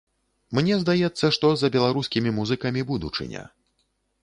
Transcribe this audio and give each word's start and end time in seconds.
Мне 0.59 0.77
здаецца, 0.83 1.25
што 1.37 1.51
за 1.63 1.69
беларускімі 1.77 2.33
музыкамі 2.39 2.87
будучыня. 2.91 3.47